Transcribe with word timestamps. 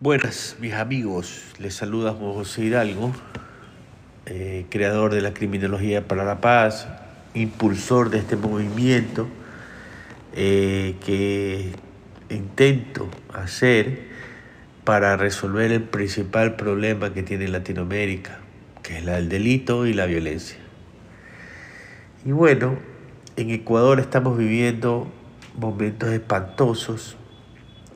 Buenas, 0.00 0.56
mis 0.58 0.72
amigos. 0.72 1.42
Les 1.58 1.74
saluda 1.74 2.12
José 2.14 2.64
Hidalgo, 2.64 3.12
eh, 4.26 4.64
creador 4.70 5.12
de 5.12 5.20
la 5.20 5.34
Criminología 5.34 6.08
para 6.08 6.24
la 6.24 6.40
Paz, 6.40 6.88
impulsor 7.34 8.08
de 8.08 8.18
este 8.18 8.36
movimiento 8.36 9.28
eh, 10.34 10.94
que 11.04 11.72
intento 12.30 13.10
hacer 13.34 14.08
para 14.84 15.18
resolver 15.18 15.72
el 15.72 15.82
principal 15.82 16.56
problema 16.56 17.12
que 17.12 17.22
tiene 17.22 17.48
Latinoamérica, 17.48 18.38
que 18.82 18.98
es 18.98 19.06
el 19.06 19.28
delito 19.28 19.84
y 19.84 19.92
la 19.92 20.06
violencia. 20.06 20.56
Y 22.24 22.32
bueno, 22.32 22.78
en 23.38 23.50
Ecuador 23.50 24.00
estamos 24.00 24.36
viviendo 24.36 25.06
momentos 25.56 26.08
espantosos 26.08 27.16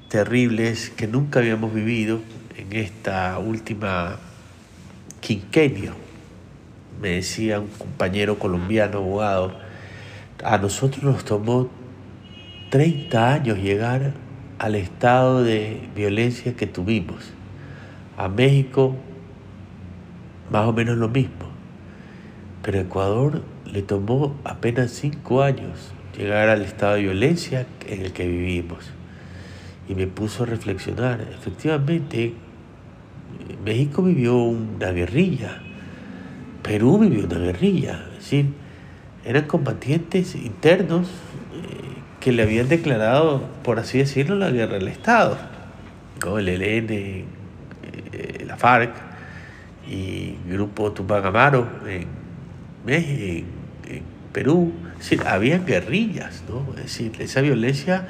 terribles 0.08 0.90
que 0.90 1.08
nunca 1.08 1.40
habíamos 1.40 1.74
vivido 1.74 2.20
en 2.56 2.72
esta 2.72 3.36
última 3.40 4.20
quinquenio. 5.20 5.94
Me 7.00 7.14
decía 7.14 7.58
un 7.58 7.66
compañero 7.66 8.38
colombiano 8.38 8.98
abogado, 8.98 9.58
a 10.44 10.58
nosotros 10.58 11.02
nos 11.02 11.24
tomó 11.24 11.68
30 12.70 13.34
años 13.34 13.58
llegar 13.58 14.14
al 14.60 14.76
estado 14.76 15.42
de 15.42 15.88
violencia 15.96 16.54
que 16.54 16.68
tuvimos. 16.68 17.32
A 18.16 18.28
México 18.28 18.94
más 20.52 20.68
o 20.68 20.72
menos 20.72 20.96
lo 20.98 21.08
mismo. 21.08 21.51
Pero 22.62 22.80
Ecuador 22.80 23.42
le 23.66 23.82
tomó 23.82 24.36
apenas 24.44 24.92
5 24.92 25.42
años 25.42 25.92
llegar 26.16 26.48
al 26.48 26.62
estado 26.62 26.94
de 26.94 27.02
violencia 27.02 27.66
en 27.86 28.02
el 28.02 28.12
que 28.12 28.26
vivimos 28.26 28.90
y 29.88 29.94
me 29.94 30.06
puso 30.06 30.44
a 30.44 30.46
reflexionar. 30.46 31.20
Efectivamente, 31.20 32.34
México 33.64 34.02
vivió 34.02 34.36
una 34.36 34.90
guerrilla, 34.90 35.60
Perú 36.62 36.98
vivió 36.98 37.24
una 37.24 37.38
guerrilla, 37.38 38.04
es 38.12 38.18
decir, 38.18 38.46
eran 39.24 39.46
combatientes 39.46 40.34
internos 40.34 41.08
eh, 41.08 41.10
que 42.20 42.32
le 42.32 42.42
habían 42.42 42.68
declarado, 42.68 43.42
por 43.62 43.78
así 43.78 43.98
decirlo, 43.98 44.36
la 44.36 44.50
guerra 44.50 44.76
al 44.76 44.88
Estado, 44.88 45.38
¿no? 46.24 46.38
el 46.38 46.48
ELN, 46.48 46.86
eh, 46.90 48.44
la 48.46 48.56
FARC 48.56 48.94
y 49.88 50.36
grupo 50.48 50.92
Tupac 50.92 51.24
Amaro 51.24 51.66
México, 52.84 53.46
en, 53.88 54.02
Perú, 54.32 54.72
es 54.92 55.10
decir, 55.10 55.22
había 55.26 55.58
guerrillas, 55.58 56.42
¿no? 56.48 56.72
decir, 56.72 57.12
esa 57.18 57.42
violencia 57.42 58.08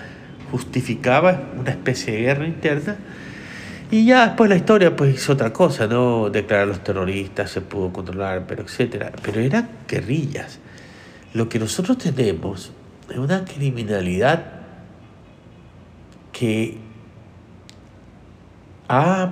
justificaba 0.53 1.51
una 1.59 1.71
especie 1.71 2.13
de 2.13 2.21
guerra 2.21 2.47
interna. 2.47 2.97
Y 3.91 4.07
ya 4.07 4.29
después 4.29 4.49
la 4.49 4.57
historia 4.57 4.95
pues 4.95 5.15
hizo 5.15 5.33
otra 5.33 5.53
cosa, 5.53 5.87
¿no? 5.87 6.31
Declarar 6.31 6.65
a 6.65 6.67
los 6.67 6.85
terroristas, 6.85 7.51
se 7.51 7.61
pudo 7.61 7.93
controlar, 7.93 8.47
pero 8.47 8.63
etcétera. 8.63 9.13
Pero 9.23 9.41
eran 9.41 9.69
guerrillas. 9.89 10.61
Lo 11.35 11.49
que 11.49 11.59
nosotros 11.59 11.99
tenemos 11.99 12.73
es 13.11 13.19
una 13.19 13.45
criminalidad 13.45 14.45
que 16.33 16.79
ha 18.89 19.31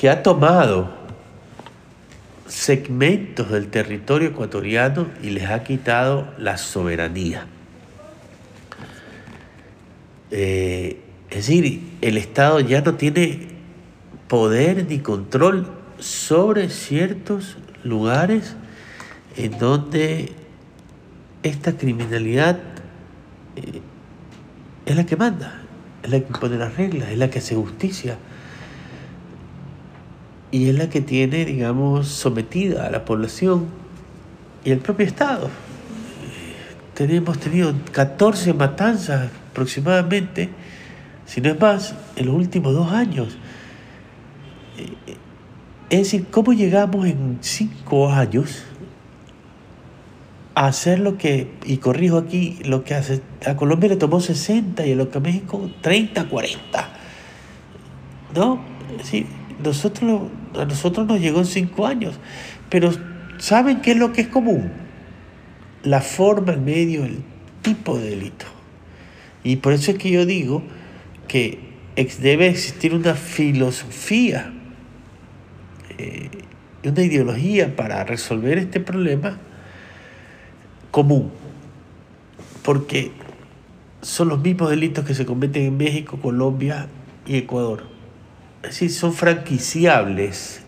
que 0.00 0.08
ha 0.08 0.22
tomado 0.22 0.88
segmentos 2.46 3.50
del 3.50 3.68
territorio 3.68 4.30
ecuatoriano 4.30 5.08
y 5.22 5.28
les 5.28 5.50
ha 5.50 5.62
quitado 5.62 6.26
la 6.38 6.56
soberanía. 6.56 7.46
Eh, 10.30 11.02
es 11.28 11.36
decir, 11.46 11.82
el 12.00 12.16
Estado 12.16 12.60
ya 12.60 12.80
no 12.80 12.94
tiene 12.94 13.48
poder 14.26 14.86
ni 14.88 15.00
control 15.00 15.66
sobre 15.98 16.70
ciertos 16.70 17.58
lugares 17.84 18.56
en 19.36 19.58
donde 19.58 20.32
esta 21.42 21.76
criminalidad 21.76 22.58
eh, 23.56 23.82
es 24.86 24.96
la 24.96 25.04
que 25.04 25.16
manda, 25.16 25.60
es 26.02 26.08
la 26.08 26.20
que 26.20 26.32
pone 26.40 26.56
las 26.56 26.74
reglas, 26.74 27.10
es 27.10 27.18
la 27.18 27.28
que 27.28 27.40
hace 27.40 27.54
justicia 27.54 28.16
y 30.50 30.68
es 30.68 30.74
la 30.74 30.88
que 30.88 31.00
tiene, 31.00 31.44
digamos, 31.44 32.08
sometida 32.08 32.86
a 32.86 32.90
la 32.90 33.04
población 33.04 33.66
y 34.64 34.70
el 34.70 34.78
propio 34.78 35.06
Estado. 35.06 35.48
Tenemos 36.94 37.38
tenido 37.38 37.72
14 37.92 38.52
matanzas 38.54 39.30
aproximadamente, 39.50 40.50
si 41.26 41.40
no 41.40 41.50
es 41.50 41.60
más, 41.60 41.94
en 42.16 42.26
los 42.26 42.34
últimos 42.34 42.74
dos 42.74 42.92
años. 42.92 43.36
Es 45.88 45.98
decir, 45.98 46.26
¿cómo 46.30 46.52
llegamos 46.52 47.06
en 47.06 47.38
cinco 47.40 48.10
años 48.10 48.64
a 50.54 50.66
hacer 50.66 50.98
lo 50.98 51.16
que, 51.16 51.52
y 51.64 51.78
corrijo 51.78 52.18
aquí, 52.18 52.58
lo 52.64 52.84
que 52.84 52.94
hace, 52.94 53.22
a 53.46 53.56
Colombia 53.56 53.88
le 53.88 53.96
tomó 53.96 54.20
60 54.20 54.84
y 54.86 54.92
a, 54.92 54.96
lo 54.96 55.10
que 55.10 55.18
a 55.18 55.20
México 55.20 55.70
30, 55.80 56.28
40? 56.28 56.88
¿No? 58.34 58.60
Es 58.92 58.98
decir, 58.98 59.39
nosotros, 59.62 60.22
a 60.58 60.64
nosotros 60.64 61.06
nos 61.06 61.20
llegó 61.20 61.40
en 61.40 61.46
cinco 61.46 61.86
años, 61.86 62.14
pero 62.68 62.92
¿saben 63.38 63.80
qué 63.80 63.92
es 63.92 63.96
lo 63.96 64.12
que 64.12 64.22
es 64.22 64.28
común? 64.28 64.70
La 65.82 66.00
forma, 66.00 66.52
el 66.52 66.60
medio, 66.60 67.04
el 67.04 67.22
tipo 67.62 67.98
de 67.98 68.10
delito. 68.10 68.46
Y 69.44 69.56
por 69.56 69.72
eso 69.72 69.92
es 69.92 69.98
que 69.98 70.10
yo 70.10 70.26
digo 70.26 70.62
que 71.28 71.58
debe 72.20 72.48
existir 72.48 72.94
una 72.94 73.14
filosofía, 73.14 74.52
eh, 75.98 76.30
una 76.84 77.02
ideología 77.02 77.74
para 77.76 78.04
resolver 78.04 78.58
este 78.58 78.80
problema 78.80 79.38
común. 80.90 81.30
Porque 82.62 83.12
son 84.02 84.28
los 84.28 84.40
mismos 84.40 84.70
delitos 84.70 85.04
que 85.04 85.14
se 85.14 85.26
cometen 85.26 85.62
en 85.62 85.76
México, 85.76 86.18
Colombia 86.20 86.88
y 87.26 87.36
Ecuador. 87.36 87.99
Es 88.62 88.70
decir, 88.70 88.90
son 88.92 89.14
franquiciables 89.14 90.60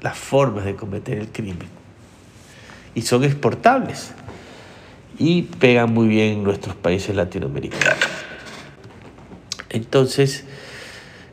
las 0.00 0.16
formas 0.16 0.64
de 0.64 0.74
cometer 0.74 1.18
el 1.18 1.28
crimen. 1.28 1.68
Y 2.94 3.02
son 3.02 3.24
exportables. 3.24 4.12
Y 5.18 5.42
pegan 5.42 5.92
muy 5.92 6.08
bien 6.08 6.34
en 6.34 6.44
nuestros 6.44 6.74
países 6.76 7.14
latinoamericanos. 7.14 7.98
Entonces, 9.68 10.44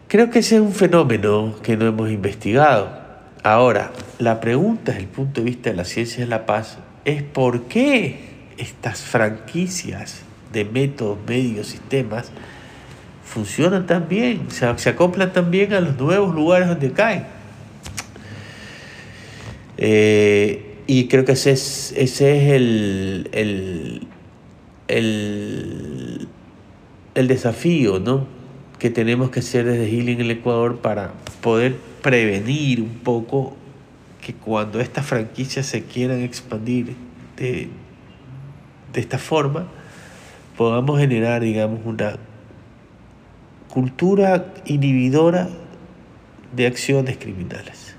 creo 0.08 0.30
que 0.30 0.40
ese 0.40 0.56
es 0.56 0.62
un 0.62 0.74
fenómeno 0.74 1.56
que 1.62 1.78
no 1.78 1.86
hemos 1.86 2.10
investigado. 2.10 3.02
Ahora, 3.44 3.92
la 4.20 4.40
pregunta 4.40 4.92
desde 4.92 5.04
el 5.04 5.10
punto 5.10 5.42
de 5.42 5.46
vista 5.46 5.70
de 5.70 5.76
la 5.76 5.86
ciencia 5.86 6.24
de 6.24 6.30
la 6.30 6.46
paz 6.46 6.78
es 7.06 7.24
por 7.24 7.64
qué 7.64 8.20
estas 8.58 9.02
franquicias 9.02 10.22
de 10.52 10.66
métodos, 10.66 11.18
medios, 11.28 11.68
sistemas 11.68 12.32
funcionan 13.24 13.88
tan 13.88 14.08
bien, 14.08 14.50
se, 14.50 14.78
se 14.78 14.90
acoplan 14.90 15.34
tan 15.34 15.50
bien 15.52 15.74
a 15.74 15.80
los 15.80 15.98
nuevos 15.98 16.36
lugares 16.36 16.68
donde 16.68 16.92
caen. 16.92 17.26
Eh, 19.78 20.76
y 20.86 21.08
creo 21.08 21.26
que 21.26 21.32
ese 21.32 21.52
es, 21.52 21.94
ese 21.98 22.38
es 22.38 22.54
el, 22.54 23.30
el, 23.32 24.08
el, 24.88 26.28
el 27.16 27.28
desafío 27.28 28.00
¿no? 28.00 28.28
que 28.80 28.90
tenemos 28.90 29.30
que 29.30 29.40
hacer 29.40 29.66
desde 29.66 29.90
Healing 29.90 30.20
en 30.20 30.22
el 30.22 30.32
Ecuador 30.32 30.78
para 30.80 31.14
poder 31.42 31.76
prevenir 32.02 32.82
un 32.82 33.00
poco 33.00 33.56
que 34.22 34.34
cuando 34.34 34.80
estas 34.80 35.06
franquicias 35.06 35.66
se 35.66 35.84
quieran 35.84 36.22
expandir 36.22 36.96
de, 37.38 37.70
de 38.94 39.00
esta 39.00 39.18
forma, 39.18 39.68
podamos 40.58 41.00
generar, 41.00 41.42
digamos, 41.42 41.80
una 41.86 42.18
cultura 43.74 44.54
inhibidora 44.66 45.50
de 46.56 46.68
acciones 46.68 47.18
criminales. 47.18 47.96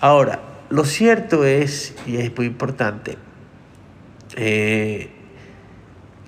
Ahora, 0.00 0.40
lo 0.68 0.84
cierto 0.84 1.44
es, 1.44 1.96
y 2.06 2.18
es 2.18 2.36
muy 2.36 2.46
importante, 2.46 3.16
eh, 4.36 5.08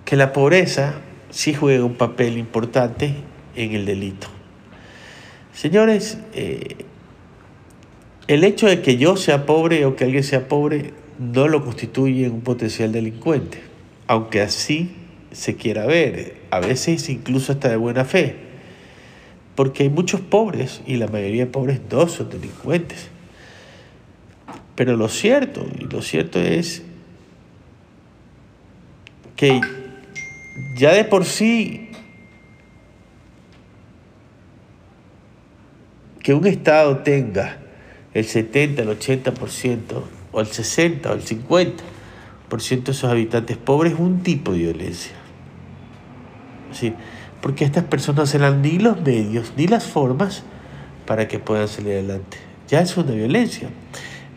que 0.04 0.16
la 0.16 0.32
pobreza 0.32 0.94
sí 1.30 1.54
juega 1.54 1.84
un 1.84 1.94
papel 1.94 2.36
importante 2.36 3.14
en 3.54 3.76
el 3.76 3.86
delito. 3.86 4.26
Señores, 5.52 6.18
eh, 6.34 6.84
el 8.26 8.42
hecho 8.42 8.66
de 8.66 8.82
que 8.82 8.96
yo 8.96 9.16
sea 9.16 9.46
pobre 9.46 9.84
o 9.84 9.94
que 9.94 10.02
alguien 10.02 10.24
sea 10.24 10.48
pobre 10.48 10.94
no 11.20 11.46
lo 11.46 11.64
constituye 11.64 12.28
un 12.28 12.40
potencial 12.40 12.90
delincuente, 12.90 13.60
aunque 14.08 14.40
así 14.40 14.96
se 15.30 15.54
quiera 15.54 15.86
ver, 15.86 16.38
a 16.50 16.58
veces 16.58 17.08
incluso 17.08 17.52
hasta 17.52 17.68
de 17.68 17.76
buena 17.76 18.04
fe 18.04 18.47
porque 19.58 19.82
hay 19.82 19.88
muchos 19.88 20.20
pobres 20.20 20.82
y 20.86 20.98
la 20.98 21.08
mayoría 21.08 21.46
de 21.46 21.50
pobres 21.50 21.80
no 21.90 22.06
son 22.06 22.30
delincuentes. 22.30 23.08
Pero 24.76 24.96
lo 24.96 25.08
cierto, 25.08 25.66
lo 25.90 26.00
cierto 26.00 26.38
es 26.38 26.84
que 29.34 29.60
ya 30.76 30.92
de 30.92 31.02
por 31.02 31.24
sí 31.24 31.90
que 36.22 36.34
un 36.34 36.46
Estado 36.46 36.98
tenga 36.98 37.58
el 38.14 38.26
70, 38.26 38.82
el 38.82 38.88
80%, 38.96 39.80
o 40.30 40.40
el 40.40 40.46
60, 40.46 41.10
o 41.10 41.14
el 41.14 41.24
50% 41.24 42.84
de 42.84 42.92
sus 42.92 43.10
habitantes 43.10 43.56
pobres 43.56 43.94
es 43.94 43.98
un 43.98 44.22
tipo 44.22 44.52
de 44.52 44.58
violencia. 44.58 45.17
¿Sí? 46.78 46.94
Porque 47.40 47.64
estas 47.64 47.84
personas 47.84 48.30
se 48.30 48.38
dan 48.38 48.62
ni 48.62 48.78
los 48.78 49.00
medios 49.00 49.52
ni 49.56 49.66
las 49.66 49.84
formas 49.84 50.44
para 51.06 51.26
que 51.26 51.38
puedan 51.38 51.66
salir 51.66 51.94
adelante. 51.94 52.38
Ya 52.68 52.80
es 52.80 52.96
una 52.96 53.12
violencia. 53.12 53.70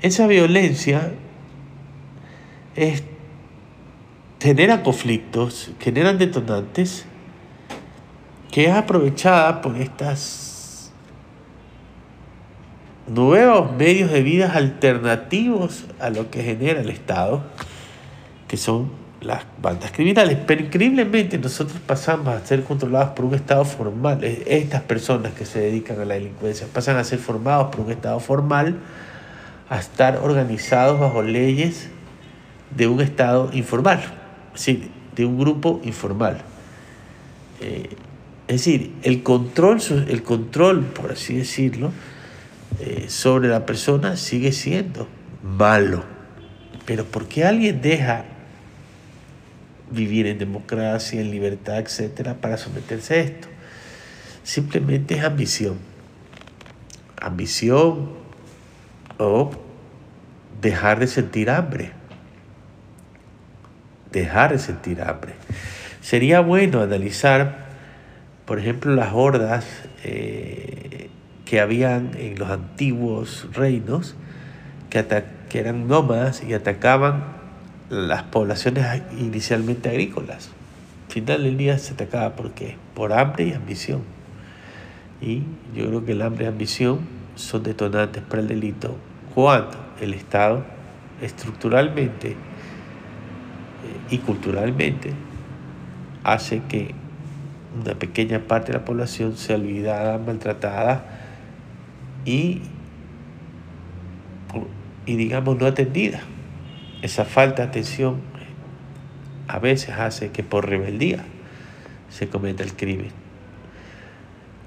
Esa 0.01 0.25
violencia 0.25 1.11
es, 2.75 3.03
genera 4.39 4.81
conflictos, 4.81 5.71
generan 5.79 6.17
detonantes, 6.17 7.05
que 8.51 8.65
es 8.65 8.71
aprovechada 8.71 9.61
por 9.61 9.77
estas 9.77 10.91
nuevos 13.07 13.75
medios 13.75 14.11
de 14.11 14.23
vida 14.23 14.51
alternativos 14.53 15.85
a 15.99 16.09
lo 16.09 16.31
que 16.31 16.41
genera 16.41 16.81
el 16.81 16.89
Estado, 16.89 17.43
que 18.47 18.57
son 18.57 19.00
las 19.21 19.43
bandas 19.61 19.91
criminales. 19.91 20.37
Pero 20.45 20.61
increíblemente 20.61 21.37
nosotros 21.37 21.79
pasamos 21.85 22.27
a 22.27 22.45
ser 22.45 22.63
controlados 22.63 23.11
por 23.11 23.25
un 23.25 23.35
Estado 23.35 23.63
formal. 23.63 24.23
Estas 24.23 24.81
personas 24.81 25.33
que 25.33 25.45
se 25.45 25.59
dedican 25.59 25.99
a 25.99 26.05
la 26.05 26.15
delincuencia 26.15 26.67
pasan 26.71 26.97
a 26.97 27.03
ser 27.03 27.19
formados 27.19 27.73
por 27.73 27.85
un 27.85 27.91
Estado 27.91 28.19
formal, 28.19 28.77
a 29.69 29.79
estar 29.79 30.17
organizados 30.17 30.99
bajo 30.99 31.21
leyes 31.21 31.89
de 32.75 32.87
un 32.87 33.01
Estado 33.01 33.49
informal, 33.53 34.01
es 34.55 34.65
de 35.15 35.25
un 35.25 35.39
grupo 35.39 35.79
informal. 35.83 36.41
Eh, 37.61 37.89
es 38.47 38.65
decir, 38.65 38.93
el 39.03 39.23
control, 39.23 39.79
el 40.09 40.23
control, 40.23 40.83
por 40.85 41.11
así 41.11 41.37
decirlo, 41.37 41.91
eh, 42.79 43.05
sobre 43.07 43.49
la 43.49 43.65
persona 43.65 44.17
sigue 44.17 44.51
siendo 44.51 45.07
malo. 45.43 46.03
Pero 46.85 47.05
¿por 47.05 47.27
qué 47.27 47.45
alguien 47.45 47.81
deja 47.81 48.25
vivir 49.91 50.27
en 50.27 50.37
democracia, 50.37 51.21
en 51.21 51.31
libertad, 51.31 51.79
etcétera, 51.79 52.35
para 52.35 52.57
someterse 52.57 53.13
a 53.13 53.17
esto? 53.17 53.47
Simplemente 54.43 55.15
es 55.15 55.23
ambición. 55.23 55.77
Ambición 57.21 58.09
o 59.17 59.51
dejar 60.61 60.99
de 60.99 61.07
sentir 61.07 61.49
hambre. 61.49 61.91
Dejar 64.11 64.51
de 64.51 64.59
sentir 64.59 65.01
hambre. 65.01 65.33
Sería 66.01 66.39
bueno 66.39 66.81
analizar, 66.81 67.67
por 68.45 68.59
ejemplo, 68.59 68.95
las 68.95 69.13
hordas 69.13 69.65
eh, 70.03 71.09
que 71.45 71.59
habían 71.59 72.11
en 72.17 72.39
los 72.39 72.49
antiguos 72.49 73.47
reinos 73.53 74.15
que, 74.89 75.05
que 75.49 75.59
eran 75.59 75.87
nómadas 75.87 76.43
y 76.43 76.53
atacaban 76.53 77.40
las 77.91 78.23
poblaciones 78.23 79.03
inicialmente 79.19 79.89
agrícolas. 79.89 80.49
Al 81.07 81.13
final 81.13 81.43
del 81.43 81.57
día 81.57 81.77
se 81.77 81.93
atacaba 81.93 82.37
¿por 82.37 82.51
qué? 82.51 82.77
Por 82.95 83.11
hambre 83.11 83.47
y 83.47 83.53
ambición. 83.53 84.01
Y 85.21 85.43
yo 85.75 85.87
creo 85.87 86.05
que 86.05 86.13
el 86.13 86.21
hambre 86.21 86.45
y 86.45 86.47
ambición 86.47 87.01
son 87.35 87.63
detonantes 87.63 88.23
para 88.23 88.41
el 88.41 88.47
delito 88.47 88.95
cuando 89.35 89.77
el 89.99 90.13
Estado 90.13 90.63
estructuralmente 91.21 92.29
eh, 92.31 92.35
y 94.09 94.19
culturalmente 94.19 95.11
hace 96.23 96.61
que 96.69 96.95
una 97.79 97.93
pequeña 97.95 98.39
parte 98.39 98.71
de 98.71 98.79
la 98.79 98.85
población 98.85 99.35
sea 99.35 99.57
olvidada, 99.57 100.17
maltratada, 100.17 101.03
y, 102.23 102.61
y 105.05 105.15
digamos 105.17 105.57
no 105.57 105.65
atendida. 105.65 106.21
Esa 107.01 107.25
falta 107.25 107.63
de 107.63 107.69
atención 107.69 108.21
a 109.47 109.59
veces 109.59 109.95
hace 109.97 110.31
que 110.31 110.43
por 110.43 110.69
rebeldía 110.69 111.25
se 112.09 112.29
cometa 112.29 112.63
el 112.63 112.73
crimen. 112.73 113.11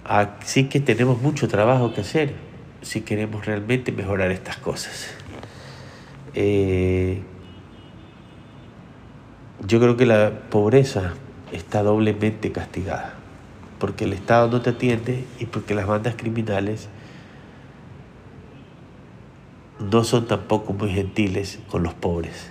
Así 0.05 0.65
que 0.65 0.81
tenemos 0.81 1.23
mucho 1.23 1.49
trabajo 1.49 1.95
que 1.95 2.03
hacer 2.03 2.35
si 2.83 3.01
queremos 3.01 3.47
realmente 3.47 3.93
mejorar 3.93 4.31
estas 4.31 4.57
cosas. 4.57 5.15
Eh, 6.35 7.23
yo 9.67 9.81
creo 9.81 9.97
que 9.97 10.05
la 10.05 10.31
pobreza 10.51 11.15
está 11.53 11.83
doblemente 11.83 12.53
castigada, 12.53 13.15
porque 13.79 14.05
el 14.05 14.13
Estado 14.13 14.51
no 14.51 14.61
te 14.61 14.71
atiende 14.71 15.25
y 15.39 15.47
porque 15.47 15.75
las 15.75 15.87
bandas 15.87 16.17
criminales 16.17 16.89
no 19.79 20.05
son 20.05 20.27
tampoco 20.27 20.73
muy 20.73 20.91
gentiles 20.91 21.59
con 21.69 21.83
los 21.83 21.95
pobres. 21.95 22.51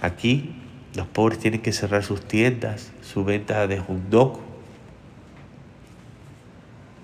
Aquí 0.00 0.54
los 0.94 1.06
pobres 1.06 1.38
tienen 1.38 1.62
que 1.62 1.72
cerrar 1.72 2.02
sus 2.02 2.22
tiendas, 2.22 2.92
su 3.02 3.24
venta 3.24 3.66
de 3.66 3.78
hot 3.78 4.40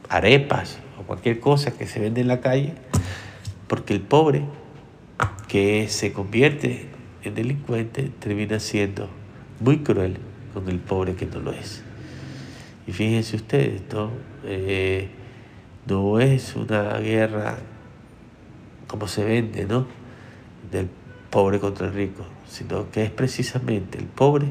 arepas 0.08 0.78
o 0.98 1.04
cualquier 1.04 1.40
cosa 1.40 1.72
que 1.72 1.86
se 1.86 2.00
vende 2.00 2.20
en 2.20 2.28
la 2.28 2.40
calle, 2.40 2.74
porque 3.66 3.94
el 3.94 4.00
pobre 4.00 4.44
que 5.48 5.88
se 5.88 6.12
convierte 6.12 6.88
en 7.22 7.34
delincuente 7.34 8.10
termina 8.18 8.60
siendo 8.60 9.08
muy 9.60 9.78
cruel 9.78 10.18
con 10.52 10.68
el 10.68 10.78
pobre 10.78 11.14
que 11.14 11.26
no 11.26 11.40
lo 11.40 11.52
es. 11.52 11.82
Y 12.86 12.92
fíjense 12.92 13.36
ustedes, 13.36 13.82
¿no? 13.92 14.10
Eh, 14.44 15.08
no 15.86 16.20
es 16.20 16.56
una 16.56 16.98
guerra 16.98 17.58
como 18.92 19.08
se 19.08 19.24
vende, 19.24 19.64
¿no? 19.64 19.86
Del 20.70 20.90
pobre 21.30 21.58
contra 21.58 21.86
el 21.86 21.94
rico, 21.94 22.26
sino 22.46 22.90
que 22.90 23.02
es 23.04 23.10
precisamente 23.10 23.96
el 23.96 24.04
pobre 24.04 24.48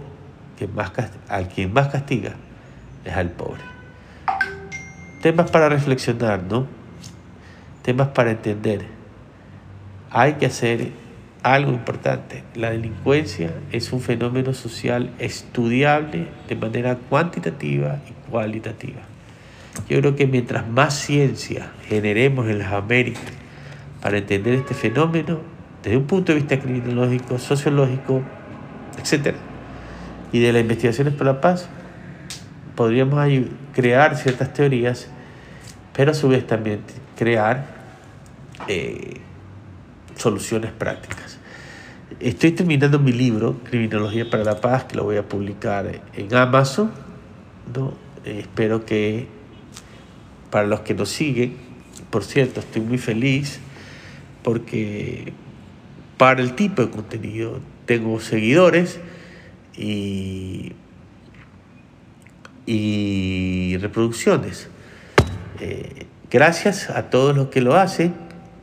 que 0.58 0.68
más 0.68 0.92
al 1.30 1.48
quien 1.48 1.72
más 1.72 1.90
castiga 1.90 2.34
es 3.06 3.14
al 3.14 3.30
pobre. 3.30 3.62
Temas 5.22 5.52
para 5.52 5.70
reflexionar, 5.70 6.42
¿no? 6.42 6.66
Temas 7.84 8.08
para 8.08 8.32
entender. 8.32 8.88
Hay 10.10 10.34
que 10.34 10.48
hacer 10.48 10.92
algo 11.44 11.72
importante. 11.72 12.44
La 12.56 12.72
delincuencia 12.72 13.54
es 13.72 13.94
un 13.94 14.02
fenómeno 14.02 14.56
social 14.56 15.14
estudiable 15.20 16.30
de 16.48 16.56
manera 16.56 16.96
cuantitativa 16.96 18.00
y 18.10 18.32
cualitativa. 18.32 19.02
Yo 19.88 20.00
creo 20.00 20.16
que 20.16 20.26
mientras 20.26 20.68
más 20.68 20.96
ciencia 20.96 21.72
generemos 21.88 22.50
en 22.50 22.58
las 22.58 22.74
Américas, 22.74 23.41
para 24.02 24.18
entender 24.18 24.54
este 24.56 24.74
fenómeno 24.74 25.40
desde 25.84 25.98
un 25.98 26.06
punto 26.06 26.32
de 26.32 26.40
vista 26.40 26.60
criminológico, 26.60 27.40
sociológico, 27.40 28.22
etc. 28.98 29.36
Y 30.32 30.40
de 30.40 30.54
las 30.54 30.62
investigaciones 30.62 31.14
por 31.14 31.26
la 31.26 31.42
paz, 31.42 31.68
podríamos 32.76 33.24
crear 33.74 34.16
ciertas 34.18 34.54
teorías, 34.54 35.08
pero 35.94 36.12
a 36.12 36.14
su 36.14 36.30
vez 36.30 36.46
también 36.46 36.82
crear 37.18 37.66
eh, 38.68 39.20
soluciones 40.16 40.72
prácticas. 40.72 41.40
Estoy 42.20 42.52
terminando 42.52 43.00
mi 43.00 43.12
libro, 43.12 43.58
Criminología 43.64 44.30
para 44.30 44.44
la 44.44 44.62
Paz, 44.62 44.84
que 44.84 44.96
lo 44.96 45.04
voy 45.04 45.18
a 45.18 45.28
publicar 45.28 46.02
en 46.14 46.36
Amazon. 46.36 46.92
¿no? 47.76 47.94
Eh, 48.26 48.40
espero 48.42 48.86
que 48.86 49.28
para 50.52 50.68
los 50.68 50.82
que 50.82 50.94
nos 50.94 51.10
siguen, 51.10 51.58
por 52.12 52.24
cierto, 52.24 52.60
estoy 52.60 52.82
muy 52.82 52.98
feliz 52.98 53.60
porque 54.44 55.34
para 56.18 56.42
el 56.42 56.54
tipo 56.54 56.82
de 56.82 56.90
contenido 56.90 57.60
tengo 57.86 58.20
seguidores 58.20 59.00
y, 59.76 60.74
y 62.66 63.78
reproducciones. 63.78 64.70
Eh, 65.60 66.06
gracias 66.30 66.90
a 66.90 67.10
todos 67.10 67.36
los 67.36 67.48
que 67.48 67.62
lo 67.62 67.76
hacen 67.76 68.14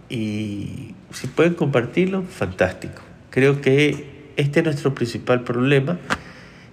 y 0.09 0.95
si 1.13 1.27
pueden 1.27 1.55
compartirlo, 1.55 2.23
fantástico. 2.23 3.03
Creo 3.31 3.61
que 3.61 4.33
este 4.37 4.61
es 4.61 4.65
nuestro 4.65 4.95
principal 4.95 5.43
problema 5.43 5.99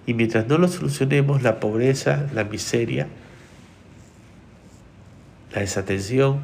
y 0.06 0.14
mientras 0.14 0.46
no 0.46 0.58
lo 0.58 0.68
solucionemos, 0.68 1.42
la 1.42 1.58
pobreza, 1.58 2.26
la 2.32 2.44
miseria, 2.44 3.08
la 5.52 5.60
desatención, 5.60 6.40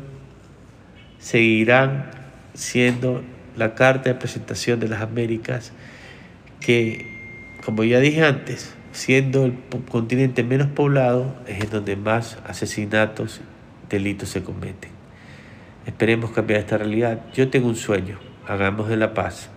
seguirán 1.18 2.21
siendo 2.54 3.22
la 3.56 3.74
carta 3.74 4.10
de 4.10 4.14
presentación 4.14 4.80
de 4.80 4.88
las 4.88 5.02
Américas, 5.02 5.72
que, 6.60 7.58
como 7.64 7.84
ya 7.84 7.98
dije 8.00 8.24
antes, 8.24 8.74
siendo 8.92 9.44
el 9.44 9.58
continente 9.90 10.44
menos 10.44 10.68
poblado, 10.68 11.34
es 11.46 11.64
en 11.64 11.70
donde 11.70 11.96
más 11.96 12.38
asesinatos, 12.46 13.40
delitos 13.88 14.28
se 14.28 14.42
cometen. 14.42 14.90
Esperemos 15.86 16.30
cambiar 16.30 16.60
esta 16.60 16.78
realidad. 16.78 17.20
Yo 17.34 17.50
tengo 17.50 17.68
un 17.68 17.76
sueño, 17.76 18.18
hagamos 18.46 18.88
de 18.88 18.96
la 18.96 19.14
paz 19.14 19.50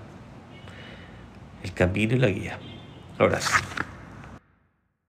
el 1.66 1.74
camino 1.74 2.16
y 2.16 2.20
la 2.20 2.28
guía. 2.28 2.60
Abrazo. 3.18 3.52